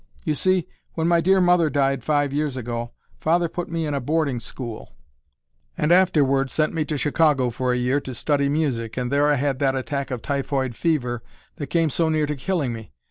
You 0.25 0.33
see, 0.33 0.67
when 0.95 1.07
my 1.07 1.21
dear 1.21 1.39
mother 1.39 1.69
died 1.69 2.03
five 2.03 2.33
years 2.33 2.57
ago, 2.57 2.89
father 3.19 3.47
put 3.47 3.69
me 3.69 3.85
in 3.85 3.93
a 3.93 4.01
boarding 4.01 4.39
school, 4.39 4.95
and 5.77 5.91
afterward 5.91 6.49
sent 6.49 6.73
me 6.73 6.83
to 6.85 6.97
Chicago 6.97 7.51
for 7.51 7.71
a 7.71 7.77
year 7.77 8.01
to 8.01 8.15
study 8.15 8.49
music, 8.49 8.97
and 8.97 9.11
there 9.11 9.27
I 9.31 9.35
had 9.35 9.59
that 9.59 9.75
attack 9.75 10.09
of 10.09 10.23
typhoid 10.23 10.75
fever 10.75 11.21
that 11.57 11.67
came 11.67 11.91
so 11.91 12.09
near 12.09 12.25
to 12.25 12.35
killing 12.35 12.73
me. 12.73 12.93